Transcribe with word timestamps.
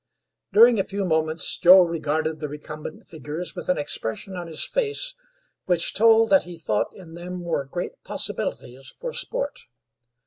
During 0.51 0.79
a 0.79 0.83
few 0.83 1.05
moments 1.05 1.55
Joe 1.59 1.81
regarded 1.83 2.39
the 2.39 2.47
recumbent 2.49 3.05
figures 3.07 3.55
with 3.55 3.69
an 3.69 3.77
expression 3.77 4.35
on 4.35 4.47
his 4.47 4.63
face 4.65 5.13
which 5.67 5.93
told 5.93 6.31
that 6.31 6.41
he 6.41 6.57
thought 6.57 6.91
in 6.95 7.13
them 7.13 7.43
were 7.43 7.65
great 7.65 8.03
possibilities 8.03 8.87
for 8.87 9.13
sport. 9.13 9.67